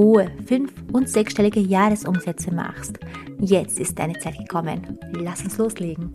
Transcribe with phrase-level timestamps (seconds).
[0.00, 2.98] hohe fünf- und sechsstellige Jahresumsätze machst.
[3.38, 4.98] Jetzt ist deine Zeit gekommen.
[5.12, 6.14] Lass uns loslegen.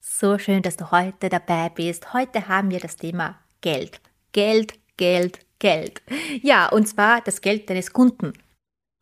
[0.00, 2.12] So schön, dass du heute dabei bist.
[2.12, 4.02] Heute haben wir das Thema Geld.
[4.32, 6.02] Geld, Geld, Geld.
[6.42, 8.34] Ja, und zwar das Geld deines Kunden.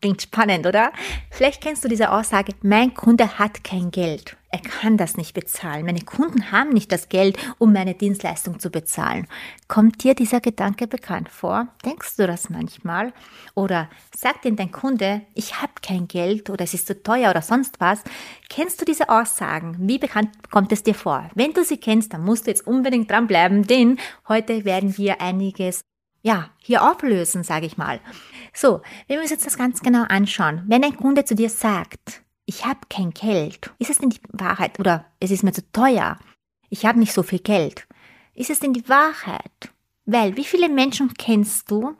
[0.02, 0.90] Klingt spannend, oder?
[1.30, 4.36] Vielleicht kennst du diese Aussage, mein Kunde hat kein Geld.
[4.50, 5.86] Er kann das nicht bezahlen.
[5.86, 9.28] Meine Kunden haben nicht das Geld, um meine Dienstleistung zu bezahlen.
[9.68, 11.68] Kommt dir dieser Gedanke bekannt vor?
[11.84, 13.12] Denkst du das manchmal?
[13.54, 17.40] Oder sagt dir dein Kunde, ich habe kein Geld oder es ist zu teuer oder
[17.40, 18.02] sonst was?
[18.50, 19.76] Kennst du diese Aussagen?
[19.78, 21.30] Wie bekannt kommt es dir vor?
[21.36, 25.84] Wenn du sie kennst, dann musst du jetzt unbedingt dranbleiben, denn heute werden wir einiges
[26.22, 28.00] ja, hier auflösen, sage ich mal.
[28.54, 32.22] So, wenn wir uns jetzt das ganz genau anschauen, wenn ein Kunde zu dir sagt,
[32.46, 36.18] ich habe kein Geld, ist es denn die Wahrheit oder es ist mir zu teuer,
[36.70, 37.86] ich habe nicht so viel Geld,
[38.34, 39.70] ist es denn die Wahrheit?
[40.04, 41.96] Weil wie viele Menschen kennst du,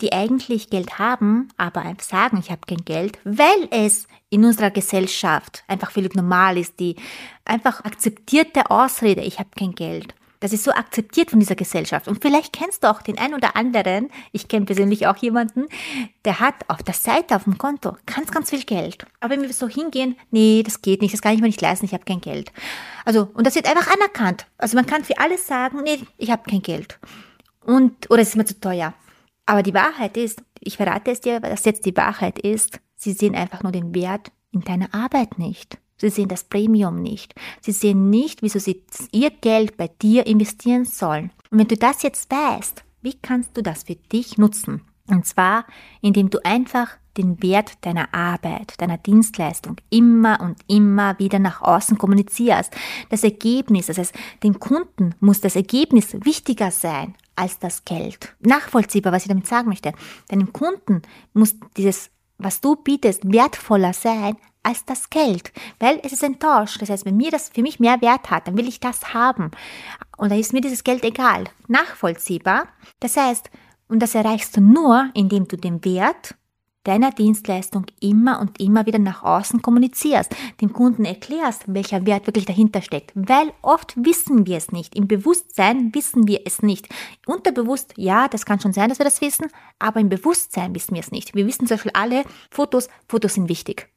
[0.00, 4.70] die eigentlich Geld haben, aber einfach sagen, ich habe kein Geld, weil es in unserer
[4.70, 6.96] Gesellschaft einfach völlig normal ist, die
[7.44, 10.14] einfach akzeptierte Ausrede, ich habe kein Geld.
[10.44, 12.06] Das ist so akzeptiert von dieser Gesellschaft.
[12.06, 15.68] Und vielleicht kennst du auch den einen oder anderen, ich kenne persönlich auch jemanden,
[16.26, 19.06] der hat auf der Seite, auf dem Konto ganz, ganz viel Geld.
[19.20, 21.86] Aber wenn wir so hingehen, nee, das geht nicht, das kann ich mir nicht leisten,
[21.86, 22.52] ich habe kein Geld.
[23.06, 24.44] Also, und das wird einfach anerkannt.
[24.58, 26.98] Also man kann für alles sagen, nee, ich habe kein Geld.
[27.64, 28.92] Und, oder es ist mir zu teuer.
[29.46, 33.34] Aber die Wahrheit ist, ich verrate es dir, was jetzt die Wahrheit ist, sie sehen
[33.34, 35.78] einfach nur den Wert in deiner Arbeit nicht.
[35.96, 37.34] Sie sehen das Premium nicht.
[37.60, 41.30] Sie sehen nicht, wieso sie ihr Geld bei dir investieren sollen.
[41.50, 44.82] Und wenn du das jetzt weißt, wie kannst du das für dich nutzen?
[45.06, 45.66] Und zwar,
[46.00, 51.98] indem du einfach den Wert deiner Arbeit, deiner Dienstleistung immer und immer wieder nach außen
[51.98, 52.74] kommunizierst.
[53.10, 58.34] Das Ergebnis, das heißt, dem Kunden muss das Ergebnis wichtiger sein als das Geld.
[58.40, 59.92] Nachvollziehbar, was ich damit sagen möchte.
[60.28, 61.02] Deinem Kunden
[61.32, 66.82] muss dieses, was du bietest, wertvoller sein als das Geld, weil es ist enttäuscht.
[66.82, 69.50] Das heißt, wenn mir das für mich mehr Wert hat, dann will ich das haben.
[70.16, 71.44] Und dann ist mir dieses Geld egal.
[71.68, 72.66] Nachvollziehbar.
[73.00, 73.50] Das heißt,
[73.88, 76.34] und das erreichst du nur, indem du den Wert
[76.84, 82.44] deiner Dienstleistung immer und immer wieder nach außen kommunizierst, dem Kunden erklärst, welcher Wert wirklich
[82.44, 84.94] dahinter steckt, weil oft wissen wir es nicht.
[84.94, 86.88] Im Bewusstsein wissen wir es nicht.
[87.26, 89.46] Unterbewusst, ja, das kann schon sein, dass wir das wissen,
[89.78, 91.34] aber im Bewusstsein wissen wir es nicht.
[91.34, 93.88] Wir wissen zum Beispiel alle, Fotos, Fotos sind wichtig.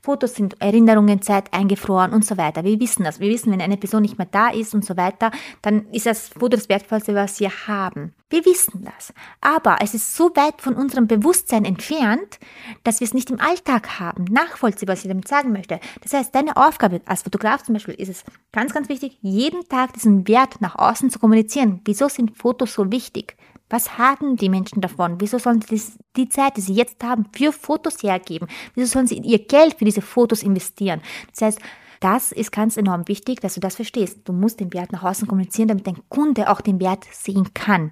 [0.00, 2.64] Fotos sind Erinnerungen, Zeit eingefroren und so weiter.
[2.64, 3.20] Wir wissen das.
[3.20, 5.30] Wir wissen, wenn eine Person nicht mehr da ist und so weiter,
[5.62, 8.14] dann ist das Foto das Wertvollste, was wir haben.
[8.28, 9.14] Wir wissen das.
[9.40, 12.40] Aber es ist so weit von unserem Bewusstsein entfernt,
[12.82, 14.24] dass wir es nicht im Alltag haben.
[14.24, 15.78] Nachvollziehbar, was ich damit sagen möchte.
[16.02, 19.92] Das heißt, deine Aufgabe als Fotograf zum Beispiel ist es ganz, ganz wichtig, jeden Tag
[19.92, 21.80] diesen Wert nach außen zu kommunizieren.
[21.84, 23.36] Wieso sind Fotos so wichtig?
[23.68, 25.20] Was haben die Menschen davon?
[25.20, 25.80] Wieso sollen sie
[26.16, 28.48] die Zeit, die sie jetzt haben, für Fotos hergeben?
[28.74, 31.00] Wieso sollen sie ihr Geld für diese Fotos investieren?
[31.32, 31.60] Das heißt,
[32.00, 34.20] das ist ganz enorm wichtig, dass du das verstehst.
[34.24, 37.90] Du musst den Wert nach außen kommunizieren, damit dein Kunde auch den Wert sehen kann.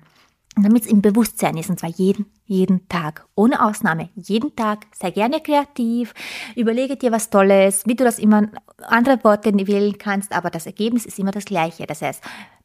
[0.56, 4.86] Und damit es im Bewusstsein ist, und zwar jeden, jeden Tag, ohne Ausnahme, jeden Tag,
[4.94, 6.14] sei gerne kreativ,
[6.54, 8.48] überlege dir was Tolles, wie du das immer
[8.82, 11.86] andere Worte wählen kannst, aber das Ergebnis ist immer das gleiche.
[11.86, 12.22] Das heißt,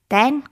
[0.08, 0.44] dein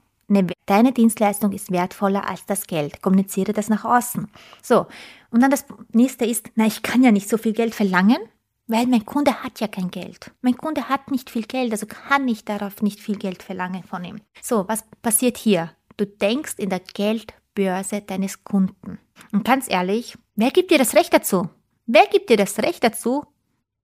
[0.66, 3.00] Deine Dienstleistung ist wertvoller als das Geld.
[3.00, 4.30] Kommuniziere das nach außen.
[4.62, 4.86] So.
[5.30, 8.18] Und dann das nächste ist, na, ich kann ja nicht so viel Geld verlangen,
[8.66, 10.30] weil mein Kunde hat ja kein Geld.
[10.42, 14.04] Mein Kunde hat nicht viel Geld, also kann ich darauf nicht viel Geld verlangen von
[14.04, 14.20] ihm.
[14.42, 15.72] So, was passiert hier?
[15.96, 18.98] Du denkst in der Geldbörse deines Kunden.
[19.32, 21.48] Und ganz ehrlich, wer gibt dir das Recht dazu?
[21.86, 23.24] Wer gibt dir das Recht dazu,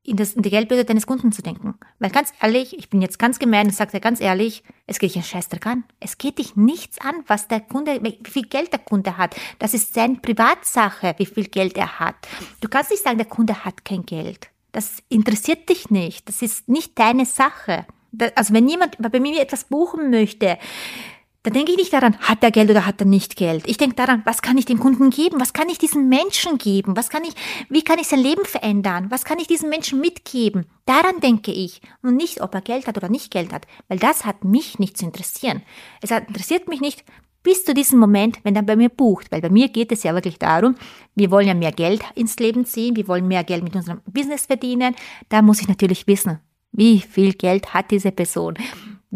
[0.05, 1.75] in, das, in die Geldbörse deines Kunden zu denken.
[1.99, 5.11] Weil ganz ehrlich, ich bin jetzt ganz gemein und sage dir ganz ehrlich, es geht
[5.11, 5.85] dich einen Scheißdreck an.
[5.99, 9.35] Es geht dich nichts an, was der Kunde, wie viel Geld der Kunde hat.
[9.59, 12.17] Das ist seine Privatsache, wie viel Geld er hat.
[12.61, 14.51] Du kannst nicht sagen, der Kunde hat kein Geld.
[14.73, 16.29] Das interessiert dich nicht.
[16.29, 17.87] Das ist nicht deine Sache.
[18.35, 20.59] Also wenn jemand bei mir etwas buchen möchte,
[21.45, 23.65] da denke ich nicht daran, hat er Geld oder hat er nicht Geld.
[23.69, 25.39] Ich denke daran, was kann ich den Kunden geben?
[25.41, 26.97] Was kann ich diesen Menschen geben?
[26.97, 27.35] Was kann ich,
[27.69, 29.11] wie kann ich sein Leben verändern?
[29.11, 30.65] Was kann ich diesen Menschen mitgeben?
[30.87, 31.83] Daran denke ich.
[32.03, 33.67] Und nicht, ob er Geld hat oder nicht Geld hat.
[33.89, 35.61] Weil das hat mich nicht zu interessieren.
[36.01, 37.05] Es interessiert mich nicht
[37.43, 39.31] bis zu diesem Moment, wenn er bei mir bucht.
[39.31, 40.77] Weil bei mir geht es ja wirklich darum,
[41.15, 42.97] wir wollen ja mehr Geld ins Leben ziehen.
[42.97, 44.97] Wir wollen mehr Geld mit unserem Business verdienen.
[45.29, 46.41] Da muss ich natürlich wissen,
[46.77, 48.55] Wie viel Geld hat diese Person?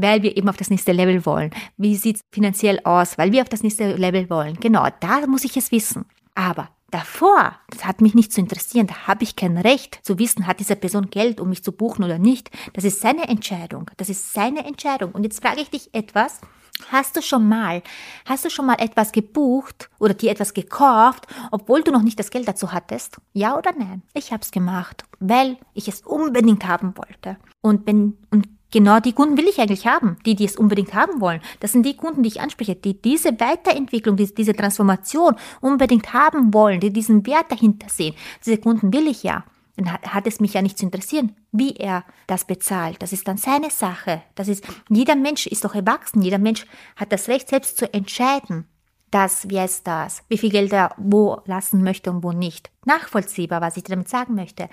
[0.00, 1.50] Weil wir eben auf das nächste Level wollen.
[1.76, 3.18] Wie sieht es finanziell aus?
[3.18, 4.54] Weil wir auf das nächste Level wollen.
[4.60, 6.04] Genau, da muss ich es wissen.
[6.36, 10.46] Aber davor, das hat mich nicht zu interessieren, da habe ich kein Recht zu wissen,
[10.46, 12.48] hat diese Person Geld, um mich zu buchen oder nicht.
[12.74, 13.90] Das ist seine Entscheidung.
[13.96, 15.10] Das ist seine Entscheidung.
[15.10, 16.40] Und jetzt frage ich dich etwas,
[16.92, 17.82] Hast du schon mal,
[18.24, 22.30] hast du schon mal etwas gebucht oder dir etwas gekauft, obwohl du noch nicht das
[22.30, 23.16] Geld dazu hattest?
[23.32, 24.02] Ja oder nein?
[24.14, 27.36] Ich habe es gemacht, weil ich es unbedingt haben wollte.
[27.60, 31.20] Und wenn und genau die Kunden will ich eigentlich haben, die die es unbedingt haben
[31.20, 31.40] wollen.
[31.60, 36.52] Das sind die Kunden, die ich anspreche, die diese Weiterentwicklung, die, diese Transformation unbedingt haben
[36.54, 38.14] wollen, die diesen Wert dahinter sehen.
[38.44, 39.44] Diese Kunden will ich ja
[39.78, 43.00] dann hat, es mich ja nicht zu interessieren, wie er das bezahlt.
[43.00, 44.22] Das ist dann seine Sache.
[44.34, 46.22] Das ist, jeder Mensch ist doch erwachsen.
[46.22, 46.66] Jeder Mensch
[46.96, 48.66] hat das Recht, selbst zu entscheiden.
[49.10, 50.22] Das, wie ist das?
[50.28, 52.70] Wie viel Geld er wo lassen möchte und wo nicht.
[52.84, 54.68] Nachvollziehbar, was ich damit sagen möchte.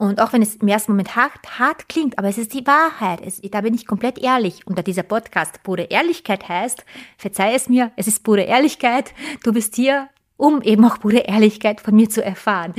[0.00, 3.20] Und auch wenn es im ersten Moment hart, hart klingt, aber es ist die Wahrheit.
[3.20, 4.66] Es, da bin ich komplett ehrlich.
[4.66, 6.86] Und da dieser Podcast pure Ehrlichkeit heißt,
[7.18, 9.12] verzeih es mir, es ist pure Ehrlichkeit.
[9.44, 10.08] Du bist hier
[10.38, 12.72] um eben auch pure Ehrlichkeit von mir zu erfahren.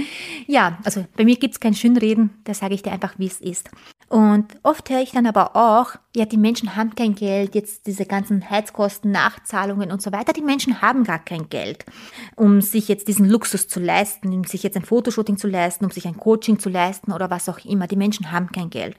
[0.47, 3.69] Ja, also bei mir gibt's kein Schönreden, da sage ich dir einfach, wie es ist.
[4.11, 8.05] Und oft höre ich dann aber auch, ja, die Menschen haben kein Geld, jetzt diese
[8.05, 11.85] ganzen Heizkosten, Nachzahlungen und so weiter, die Menschen haben gar kein Geld,
[12.35, 15.91] um sich jetzt diesen Luxus zu leisten, um sich jetzt ein Fotoshooting zu leisten, um
[15.91, 17.87] sich ein Coaching zu leisten oder was auch immer.
[17.87, 18.97] Die Menschen haben kein Geld.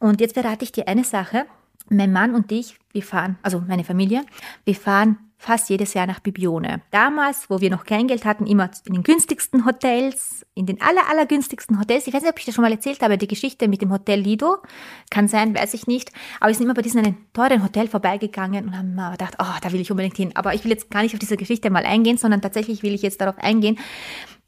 [0.00, 1.46] Und jetzt verrate ich dir eine Sache.
[1.88, 4.24] Mein Mann und ich, wir fahren, also meine Familie,
[4.64, 6.82] wir fahren fast jedes Jahr nach Bibione.
[6.90, 11.08] Damals, wo wir noch kein Geld hatten, immer in den günstigsten Hotels, in den aller,
[11.08, 12.08] aller günstigsten Hotels.
[12.08, 14.18] Ich weiß nicht, ob ich das schon mal erzählt habe, die Geschichte mit dem Hotel
[14.20, 14.58] Lido.
[15.10, 16.12] Kann sein, weiß ich nicht.
[16.40, 19.80] Aber wir sind immer bei diesem teuren Hotel vorbeigegangen und haben gedacht, oh, da will
[19.80, 20.32] ich unbedingt hin.
[20.34, 23.02] Aber ich will jetzt gar nicht auf diese Geschichte mal eingehen, sondern tatsächlich will ich
[23.02, 23.78] jetzt darauf eingehen,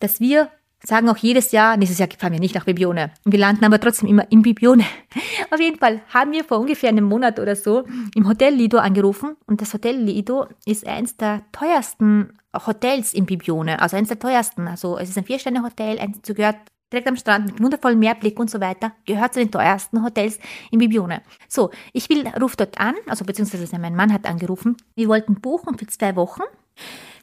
[0.01, 0.51] dass wir
[0.85, 3.11] sagen auch jedes Jahr, nächstes Jahr fahren wir nicht nach Bibione.
[3.25, 4.85] Wir landen aber trotzdem immer in Bibione.
[5.51, 7.85] Auf jeden Fall haben wir vor ungefähr einem Monat oder so
[8.15, 9.37] im Hotel Lido angerufen.
[9.47, 13.81] Und das Hotel Lido ist eins der teuersten Hotels in Bibione.
[13.81, 14.69] Also eins der teuersten.
[14.69, 16.57] Also es ist ein Vier-Sterne-Hotel, eins gehört
[16.93, 20.39] direkt am Strand mit wundervollem Meerblick und so weiter, gehört zu den teuersten Hotels
[20.71, 21.23] in Bibione.
[21.49, 24.77] So, ich will, ruf dort an, also beziehungsweise mein Mann hat angerufen.
[24.95, 26.43] Wir wollten buchen für zwei Wochen.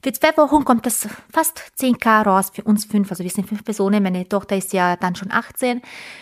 [0.07, 3.11] Für zwei Wochen kommt das fast 10k raus für uns fünf.
[3.11, 4.01] Also wir sind fünf Personen.
[4.01, 5.81] Meine Tochter ist ja dann schon 18.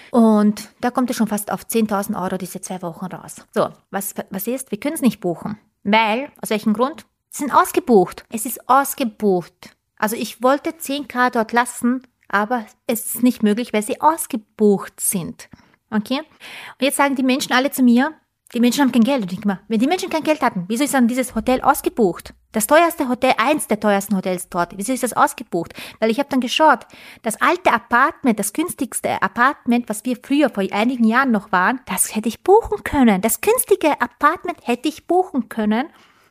[0.09, 3.45] Und da kommt es schon fast auf 10.000 Euro diese zwei Wochen raus.
[3.53, 4.71] So, was, was ist?
[4.71, 5.59] Wir können es nicht buchen.
[5.83, 7.05] Weil, aus welchem Grund?
[7.29, 8.25] Sie sind ausgebucht.
[8.31, 9.77] Es ist ausgebucht.
[9.99, 15.47] Also ich wollte 10k dort lassen, aber es ist nicht möglich, weil sie ausgebucht sind.
[15.91, 16.21] Okay?
[16.21, 18.15] Und jetzt sagen die Menschen alle zu mir,
[18.53, 19.23] die Menschen haben kein Geld.
[19.23, 21.61] Und ich denke mal, wenn die Menschen kein Geld hatten, wieso ist dann dieses Hotel
[21.61, 22.33] ausgebucht?
[22.51, 24.77] Das teuerste Hotel, eins der teuersten Hotels dort.
[24.77, 25.73] Wieso ist das ausgebucht?
[25.99, 26.85] Weil ich habe dann geschaut,
[27.21, 32.15] das alte Apartment, das günstigste Apartment, was wir früher vor einigen Jahren noch waren, das
[32.15, 33.21] hätte ich buchen können.
[33.21, 35.87] Das günstige Apartment hätte ich buchen können,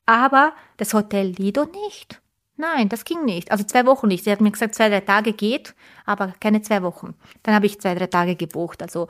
[0.06, 2.22] aber das Hotel Lido nicht.
[2.56, 3.50] Nein, das ging nicht.
[3.50, 4.24] Also zwei Wochen nicht.
[4.24, 5.74] Sie hat mir gesagt, zwei, drei Tage geht,
[6.06, 7.14] aber keine zwei Wochen.
[7.42, 8.80] Dann habe ich zwei, drei Tage gebucht.
[8.80, 9.08] Also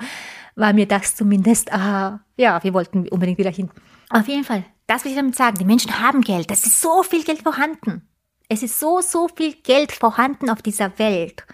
[0.56, 3.70] war mir das zumindest, ah, ja, wir wollten unbedingt wieder hin.
[4.08, 5.58] Auf jeden Fall, das will ich damit sagen.
[5.58, 6.50] Die Menschen haben Geld.
[6.50, 8.08] Es ist so viel Geld vorhanden.
[8.49, 11.44] Es ist so, so viel Geld vorhanden auf dieser Welt.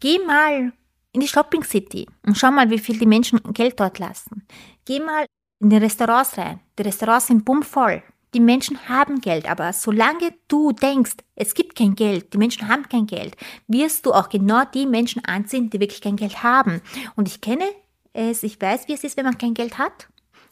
[0.00, 0.72] Geh mal
[1.12, 4.46] in die Shopping City und schau mal, wie viel die Menschen Geld dort lassen.
[4.84, 5.26] Geh mal
[5.60, 6.60] in die Restaurants rein.
[6.78, 8.02] Die Restaurants sind bummvoll.
[8.32, 12.88] Die Menschen haben Geld, aber solange du denkst, es gibt kein Geld, die Menschen haben
[12.88, 16.80] kein Geld, wirst du auch genau die Menschen anziehen, die wirklich kein Geld haben.
[17.16, 17.64] Und ich kenne
[18.12, 20.08] es, ich weiß, wie es ist, wenn man kein Geld hat.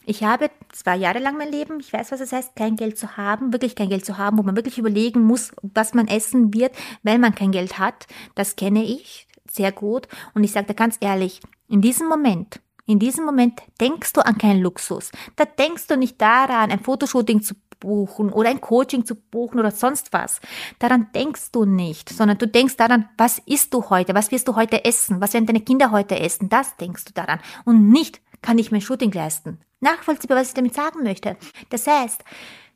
[0.07, 3.17] Ich habe zwei Jahre lang mein Leben, ich weiß, was es heißt, kein Geld zu
[3.17, 6.75] haben, wirklich kein Geld zu haben, wo man wirklich überlegen muss, was man essen wird,
[7.03, 8.07] weil man kein Geld hat.
[8.35, 10.09] Das kenne ich sehr gut.
[10.35, 14.39] Und ich sage dir ganz ehrlich, in diesem Moment, in diesem Moment denkst du an
[14.39, 15.11] keinen Luxus.
[15.37, 19.71] Da denkst du nicht daran, ein Fotoshooting zu buchen oder ein Coaching zu buchen oder
[19.71, 20.41] sonst was.
[20.79, 24.57] Daran denkst du nicht, sondern du denkst daran, was isst du heute, was wirst du
[24.57, 27.41] heute essen, was werden deine Kinder heute essen, das denkst du daran.
[27.65, 29.59] Und nicht, kann ich mein Shooting leisten.
[29.81, 31.37] Nachvollziehbar, was ich damit sagen möchte.
[31.71, 32.25] Das heißt,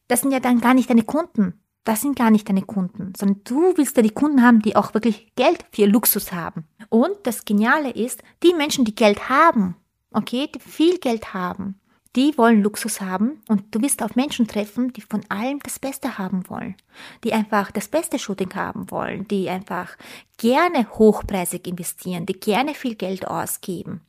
[0.08, 1.62] das sind ja dann gar nicht deine Kunden.
[1.84, 4.94] Das sind gar nicht deine Kunden, sondern du willst ja die Kunden haben, die auch
[4.94, 6.64] wirklich Geld für Luxus haben.
[6.90, 9.74] Und das Geniale ist, die Menschen, die Geld haben,
[10.12, 11.80] okay, die viel Geld haben,
[12.14, 16.18] die wollen Luxus haben und du wirst auf Menschen treffen, die von allem das Beste
[16.18, 16.76] haben wollen,
[17.24, 19.96] die einfach das beste Shooting haben wollen, die einfach
[20.36, 24.02] gerne hochpreisig investieren, die gerne viel Geld ausgeben.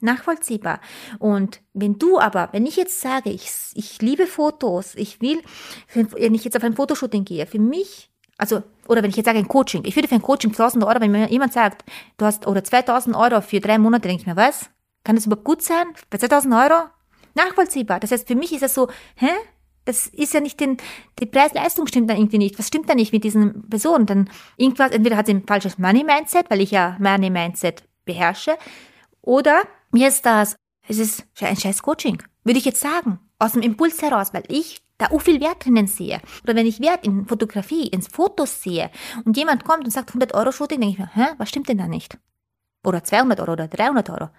[0.00, 0.80] Nachvollziehbar.
[1.18, 5.40] Und wenn du aber, wenn ich jetzt sage, ich, ich liebe Fotos, ich will,
[5.94, 9.38] wenn ich jetzt auf ein Fotoshooting gehe, für mich also, oder wenn ich jetzt sage
[9.38, 11.84] ein Coaching, ich würde für ein Coaching 1000 Euro, wenn mir jemand sagt,
[12.18, 14.68] du hast, oder 2000 Euro für drei Monate, denke ich mir, was?
[15.04, 15.86] Kann das überhaupt gut sein?
[16.10, 16.90] Bei 2000 Euro?
[17.36, 18.00] Nachvollziehbar.
[18.00, 19.30] Das heißt, für mich ist das so, hä?
[19.84, 20.78] Das ist ja nicht den,
[21.20, 22.58] die Preis-Leistung stimmt da irgendwie nicht.
[22.58, 24.06] Was stimmt da nicht mit diesen Personen?
[24.06, 28.56] Dann irgendwas, entweder hat sie ein falsches Money-Mindset, weil ich ja Money-Mindset beherrsche,
[29.22, 29.62] oder
[29.92, 30.56] mir ist das,
[30.88, 33.20] es ist ein scheiß Coaching, würde ich jetzt sagen.
[33.38, 36.20] Aus dem Impuls heraus, weil ich da auch viel Wert drinnen sehe.
[36.42, 38.90] Oder wenn ich Wert in Fotografie, ins Fotos sehe
[39.24, 41.78] und jemand kommt und sagt 100 Euro Shooting, denke ich mir, hä, was stimmt denn
[41.78, 42.18] da nicht?
[42.82, 44.30] Oder 200 Euro oder 300 Euro.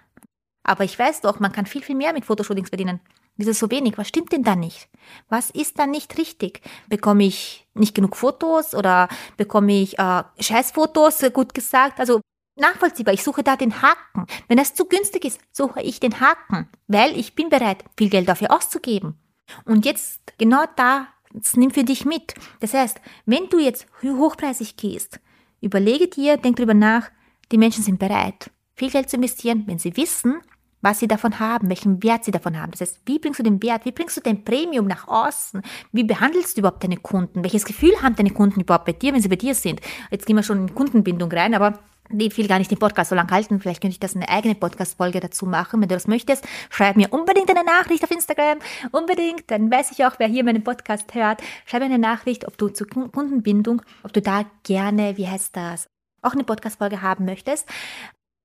[0.68, 3.00] Aber ich weiß doch, man kann viel, viel mehr mit Fotoshootings verdienen.
[3.38, 3.98] Wieso so wenig?
[3.98, 4.90] Was stimmt denn da nicht?
[5.30, 6.62] Was ist da nicht richtig?
[6.90, 9.08] Bekomme ich nicht genug Fotos oder
[9.38, 12.00] bekomme ich äh, Scheißfotos, äh, gut gesagt?
[12.00, 12.20] Also
[12.58, 13.14] nachvollziehbar.
[13.14, 14.26] Ich suche da den Haken.
[14.50, 18.28] Wenn es zu günstig ist, suche ich den Haken, weil ich bin bereit, viel Geld
[18.28, 19.16] dafür auszugeben.
[19.64, 22.34] Und jetzt genau da, das nimm für dich mit.
[22.60, 25.22] Das heißt, wenn du jetzt hochpreisig gehst,
[25.62, 27.10] überlege dir, denk drüber nach,
[27.54, 30.42] die Menschen sind bereit, viel Geld zu investieren, wenn sie wissen,
[30.82, 32.72] was sie davon haben, welchen Wert sie davon haben.
[32.72, 35.62] Das heißt, wie bringst du den Wert, wie bringst du dein Premium nach außen?
[35.92, 37.44] Wie behandelst du überhaupt deine Kunden?
[37.44, 39.82] Welches Gefühl haben deine Kunden überhaupt bei dir, wenn sie bei dir sind?
[40.12, 41.80] Jetzt gehen wir schon in Kundenbindung rein, aber
[42.10, 43.60] ich will gar nicht den Podcast so lang halten.
[43.60, 45.82] Vielleicht könnte ich das eine eigene Podcast-Folge dazu machen.
[45.82, 48.60] Wenn du das möchtest, schreib mir unbedingt eine Nachricht auf Instagram.
[48.92, 49.50] Unbedingt.
[49.52, 51.42] Dann weiß ich auch, wer hier meinen Podcast hört.
[51.66, 55.88] Schreib mir eine Nachricht, ob du zur Kundenbindung, ob du da gerne, wie heißt das,
[56.22, 57.68] auch eine Podcast-Folge haben möchtest.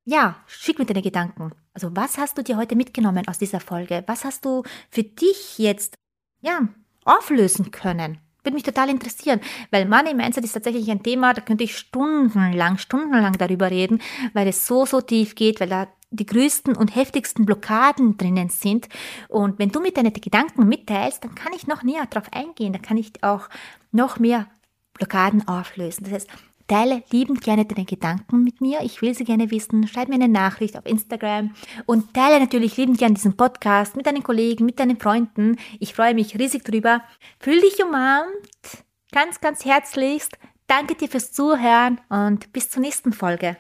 [0.05, 1.53] Ja, schick mir deine Gedanken.
[1.75, 4.03] Also was hast du dir heute mitgenommen aus dieser Folge?
[4.07, 5.95] Was hast du für dich jetzt,
[6.41, 6.69] ja,
[7.05, 8.19] auflösen können?
[8.43, 9.41] Würde mich total interessieren,
[9.71, 14.49] weil Money Mindset ist tatsächlich ein Thema, da könnte ich stundenlang, stundenlang darüber reden, weil
[14.49, 18.89] es so, so tief geht, weil da die größten und heftigsten Blockaden drinnen sind.
[19.29, 22.83] Und wenn du mir deine Gedanken mitteilst, dann kann ich noch näher darauf eingehen, dann
[22.83, 23.49] kann ich auch
[23.93, 24.49] noch mehr
[24.95, 26.05] Blockaden auflösen.
[26.05, 26.29] Das heißt,
[26.73, 28.81] Teile liebend gerne deine Gedanken mit mir.
[28.81, 29.87] Ich will sie gerne wissen.
[29.87, 34.23] Schreib mir eine Nachricht auf Instagram und teile natürlich liebend gerne diesen Podcast mit deinen
[34.23, 35.59] Kollegen, mit deinen Freunden.
[35.81, 37.03] Ich freue mich riesig drüber.
[37.41, 38.87] Fühl dich umarmt.
[39.13, 40.39] Ganz, ganz herzlichst.
[40.67, 43.59] Danke dir fürs Zuhören und bis zur nächsten Folge.